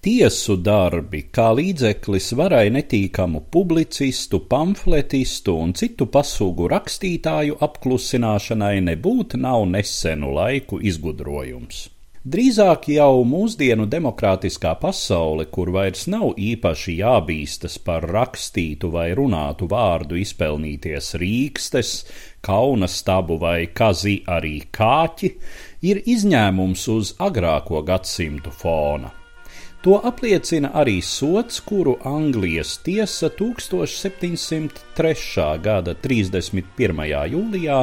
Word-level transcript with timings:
Tiesu 0.00 0.54
darbi 0.56 1.26
kā 1.28 1.50
līdzeklis 1.52 2.30
varai 2.32 2.70
netīkamu 2.72 3.42
publicistu, 3.52 4.38
pamfletistu 4.48 5.52
un 5.60 5.74
citu 5.76 6.06
pasūgu 6.14 6.70
rakstītāju 6.72 7.58
apklusināšanai 7.66 8.78
nebūtu 8.86 9.42
nav 9.42 9.66
nesenu 9.74 10.32
laiku 10.38 10.80
izgudrojums. 10.80 11.82
Drīzāk 12.24 12.88
jau 12.94 13.20
mūsdienu 13.28 13.84
demokrātiskā 13.92 14.72
pasaule, 14.80 15.50
kur 15.52 15.74
vairs 15.76 16.08
nav 16.08 16.32
īpaši 16.48 16.96
jābīstas 17.02 17.76
par 17.84 18.08
rakstītu 18.08 18.88
vai 18.96 19.10
runātu 19.12 19.68
vārdu 19.68 20.16
izpelnīties 20.24 21.12
rīkstes, 21.20 21.94
kauna 22.40 22.88
stabu 22.88 23.36
vai 23.44 23.66
kazi 23.68 24.22
arī 24.24 24.62
kāķi, 24.72 25.34
ir 25.92 26.04
izņēmums 26.16 26.90
uz 26.96 27.16
agrāko 27.20 27.84
gadsimtu 27.84 28.60
fona. 28.64 29.19
To 29.80 29.96
apliecina 30.04 30.74
arī 30.76 30.98
sots, 31.00 31.56
kuru 31.64 31.94
Anglijas 32.04 32.74
tiesa 32.84 33.30
1703. 33.32 34.76
gada 35.64 35.94
31. 35.94 37.00
jūlijā 37.32 37.78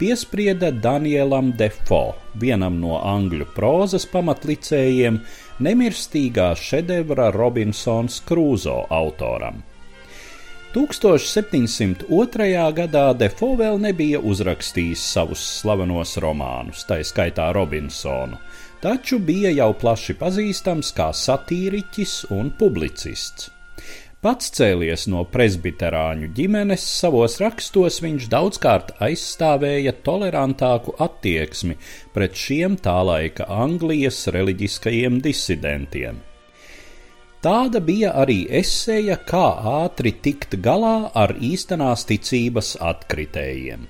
piesprieda 0.00 0.72
Danielam 0.74 1.52
Defo, 1.54 2.18
vienam 2.34 2.80
no 2.82 2.98
angļu 2.98 3.46
prozas 3.54 4.10
pamatlicējiem, 4.10 5.22
nemirstīgā 5.62 6.50
šedevra 6.58 7.30
Robinsons 7.38 8.18
Krūzo 8.26 8.90
autoram. 8.90 9.62
1702. 10.76 12.72
gadā 12.76 13.04
Defo 13.16 13.54
vēl 13.56 13.78
nebija 13.80 14.18
uzrakstījis 14.20 15.04
savus 15.14 15.40
slavenos 15.62 16.18
romānus, 16.20 16.82
tā 16.84 16.98
skaitā 17.00 17.46
Robinsonu, 17.56 18.36
taču 18.84 19.16
bija 19.16 19.54
jau 19.56 19.70
plaši 19.72 20.18
pazīstams 20.20 20.92
kā 20.98 21.08
satīriķis 21.16 22.26
un 22.36 22.52
publicists. 22.60 23.48
Pats 24.20 24.52
cēlies 24.52 25.06
no 25.08 25.24
presbiterāņu 25.32 26.28
ģimenes, 26.36 26.84
savos 27.00 27.40
rakstos 27.40 28.02
viņš 28.04 28.28
daudzkārt 28.36 28.96
aizstāvēja 29.00 29.96
tolerantāku 30.04 30.92
attieksmi 31.00 31.80
pret 32.12 32.36
šiem 32.36 32.76
tā 32.84 33.00
laika 33.00 33.48
Anglijas 33.64 34.26
reliģiskajiem 34.34 35.22
disidentiem. 35.24 36.20
Tāda 37.44 37.82
bija 37.84 38.14
arī 38.16 38.46
eseja, 38.60 39.18
kā 39.28 39.46
ātri 39.84 40.14
tikt 40.24 40.56
galā 40.64 41.10
ar 41.14 41.34
īstenās 41.36 42.06
ticības 42.08 42.76
atkritējiem. 42.80 43.84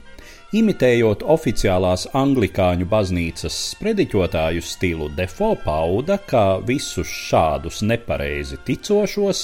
Imitējot 0.56 1.24
oficiālās 1.26 2.04
anglikāņu 2.14 2.86
baznīcas 2.90 3.56
sprediķotāju 3.72 4.62
stilu, 4.62 5.08
Defo 5.16 5.50
pauda, 5.64 6.16
ka 6.22 6.58
visus 6.68 7.10
šādus 7.10 7.82
nepareizi 7.82 8.60
ticošos 8.68 9.42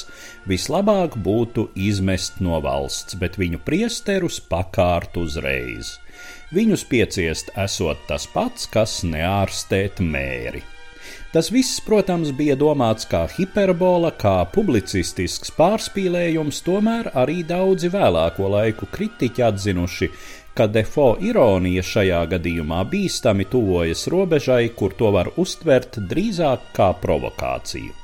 vislabāk 0.49 1.19
būtu 1.27 1.69
izmest 1.75 2.39
no 2.41 2.61
valsts, 2.65 3.19
bet 3.19 3.39
viņu 3.41 3.61
priesterus 3.67 4.39
pakārt 4.41 5.19
uzreiz. 5.19 5.97
Viņus 6.55 6.87
pieciest 6.89 7.51
esot 7.59 8.07
tas 8.09 8.29
pats, 8.31 8.71
kas 8.71 9.01
neārstēt 9.03 10.01
mēri. 10.05 10.63
Tas 11.33 11.49
viss, 11.49 11.79
protams, 11.81 12.29
bija 12.37 12.53
domāts 12.61 13.07
kā 13.09 13.23
hiperbola, 13.33 14.11
kā 14.21 14.35
publicistisks 14.53 15.55
pārspīlējums, 15.57 16.59
tomēr 16.67 17.09
arī 17.17 17.39
daudzi 17.49 17.89
vēlāko 17.95 18.51
laiku 18.53 18.91
kritiķi 18.93 19.47
atzinuši, 19.47 20.11
ka 20.53 20.69
defo 20.69 21.15
ironija 21.25 21.87
šajā 21.89 22.21
gadījumā 22.35 22.83
bīstami 22.93 23.49
tuvojas 23.49 24.05
robežai, 24.13 24.67
kur 24.77 24.93
to 25.01 25.09
var 25.17 25.33
uztvert 25.41 25.97
drīzāk 26.13 26.69
kā 26.77 26.93
provokāciju. 27.01 28.02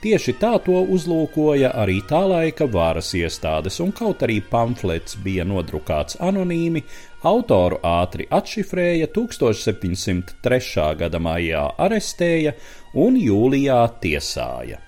Tieši 0.00 0.32
tā 0.40 0.54
to 0.64 0.78
uzlūkoja 0.96 1.74
arī 1.76 1.98
tā 2.08 2.22
laika 2.24 2.64
varas 2.72 3.10
iestādes, 3.18 3.76
un 3.84 3.90
kaut 3.92 4.22
arī 4.24 4.38
pamflets 4.40 5.18
bija 5.20 5.44
nodrukāts 5.44 6.16
anonīmi, 6.24 6.80
autoru 7.28 7.82
ātri 7.84 8.24
atšifrēja, 8.32 9.10
1703. 9.12 10.88
gada 11.04 11.20
maijā 11.20 11.66
arestēja 11.76 12.56
un 12.96 13.20
jūlijā 13.20 13.82
tiesāja. 14.00 14.80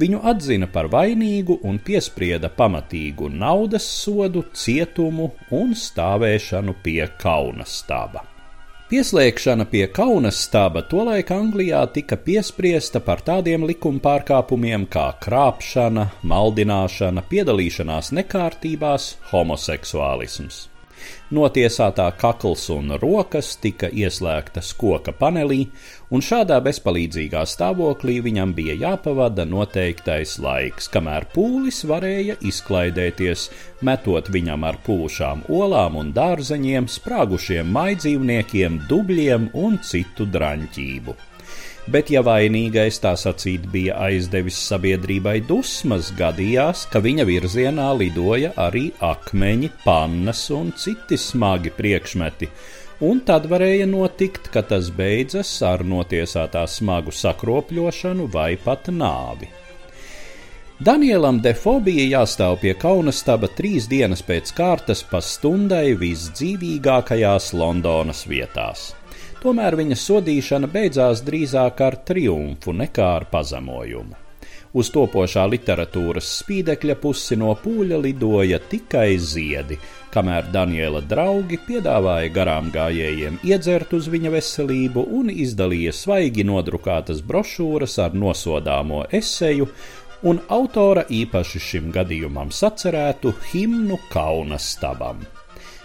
Viņu 0.00 0.24
atzina 0.32 0.70
par 0.72 0.88
vainīgu 0.88 1.60
un 1.68 1.76
piesprieda 1.84 2.48
pamatīgu 2.48 3.28
naudas 3.28 3.84
sodu, 3.84 4.46
cietumu 4.56 5.34
un 5.52 5.76
stāvēšanu 5.76 6.80
pie 6.80 7.02
kauna 7.20 7.68
staba. 7.68 8.30
Pieslēgšana 8.84 9.64
pie 9.72 9.86
kaunas 9.88 10.42
staba 10.44 10.82
tolaik 10.84 11.30
Anglijā 11.32 11.80
tika 11.94 12.18
piespriesta 12.20 13.00
par 13.00 13.22
tādiem 13.24 13.64
likuma 13.64 14.02
pārkāpumiem 14.04 14.84
kā 14.92 15.06
krāpšana, 15.24 16.10
maldināšana, 16.20 17.24
piedalīšanās 17.32 18.12
nekārtībās, 18.20 19.08
homoseksuālisms. 19.32 20.66
Notiesātā 21.34 22.06
kakls 22.20 22.68
un 22.74 22.94
rokas 23.02 23.54
tika 23.62 23.88
ieslēgtas 23.88 24.72
koka 24.78 25.14
panelī, 25.16 25.66
un 26.14 26.22
šādā 26.22 26.60
bezpalīdzīgā 26.66 27.42
stāvoklī 27.48 28.20
viņam 28.28 28.54
bija 28.54 28.76
jāpavada 28.84 29.46
noteiktais 29.48 30.36
laiks, 30.44 30.88
kamēr 30.94 31.28
pūlis 31.34 31.82
varēja 31.90 32.38
izklaidēties, 32.44 33.48
metot 33.82 34.30
viņam 34.30 34.68
ar 34.70 34.80
pūšām 34.86 35.46
olām 35.48 36.00
un 36.02 36.14
dārzeņiem, 36.16 36.88
sprāgušiem 36.98 37.70
maidzīvniekiem, 37.78 38.82
dubļiem 38.90 39.52
un 39.66 39.80
citu 39.82 40.28
draņķību 40.30 41.33
bet 41.90 42.10
ja 42.12 42.22
vainīgais 42.24 43.00
tā 43.02 43.14
sacīt 43.20 43.66
bija 43.72 43.98
aizdevis 44.06 44.58
sabiedrībai 44.68 45.38
dusmas, 45.48 46.10
gadījās, 46.18 46.86
ka 46.92 47.02
viņa 47.04 47.26
virzienā 47.28 47.90
lidoja 47.98 48.54
arī 48.66 48.86
akmeņi, 49.04 49.70
pannas 49.84 50.46
un 50.54 50.72
citi 50.78 51.18
smagi 51.20 51.74
priekšmeti, 51.76 52.48
un 53.04 53.20
tad 53.26 53.48
varēja 53.50 53.88
notikt, 53.90 54.48
ka 54.54 54.62
tas 54.62 54.88
beidzas 54.94 55.50
ar 55.66 55.84
notiesātā 55.84 56.64
smagu 56.70 57.12
sakropļošanu 57.12 58.30
vai 58.32 58.54
pat 58.56 58.88
nāvi. 58.92 59.50
Danielam 60.84 61.38
Defo 61.38 61.76
bija 61.80 62.04
jāstāv 62.18 62.56
pie 62.64 62.72
kaunastaba 62.74 63.46
trīs 63.46 63.86
dienas 63.86 64.24
pēc 64.26 64.50
kārtas 64.56 65.04
pa 65.06 65.20
stundai 65.22 65.94
visdzīvīgākajās 66.00 67.52
Londonas 67.54 68.24
vietās. 68.26 68.90
Tomēr 69.44 69.74
viņa 69.76 69.96
sodīšana 70.00 70.68
beidzās 70.72 71.20
drīzāk 71.20 71.80
ar 71.84 71.98
triumfu 72.08 72.72
nekā 72.72 73.08
ar 73.18 73.26
pazemojumu. 73.28 74.16
Uz 74.74 74.88
topošā 74.90 75.44
literatūras 75.52 76.30
spīdekļa 76.40 76.96
pusi 77.02 77.36
no 77.38 77.52
pūļa 77.60 77.98
lidoja 78.06 78.58
tikai 78.70 79.18
ziedi, 79.20 79.76
kamēr 80.14 80.48
Daniela 80.54 81.04
draugi 81.04 81.60
piedāvāja 81.66 82.32
garām 82.34 82.72
gājējiem 82.74 83.36
iedzert 83.44 83.92
uz 83.94 84.08
viņa 84.10 84.32
veselību 84.34 85.04
un 85.20 85.30
izdalīja 85.30 85.92
svaigi 85.92 86.48
nodrukātas 86.48 87.20
brošūras 87.28 88.00
ar 88.06 88.16
nosodāmo 88.16 89.04
eseju 89.20 89.68
un 90.24 90.40
autora 90.48 91.04
īpaši 91.20 91.64
šim 91.68 91.94
gadījumam 91.94 92.48
sacerētu 92.48 93.36
himnu 93.52 94.00
kaunastabam. 94.08 95.20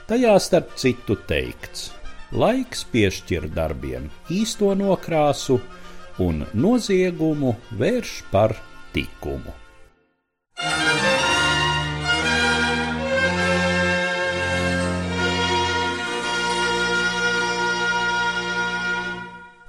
Tajā 0.10 0.40
starp 0.42 0.78
citu 0.80 1.20
teikts: 1.30 1.90
Laiks 2.30 2.84
piešķir 2.92 3.48
darbiem 3.56 4.04
īsto 4.30 4.70
nokrāsu 4.78 5.56
un 6.22 6.44
noziegumu 6.54 7.56
vērš 7.80 8.12
par 8.30 8.54
tikumu. 8.94 9.56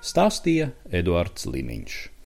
Stāstīja 0.04 0.74
Eduards 0.92 1.48
Liniņš. 1.48 2.19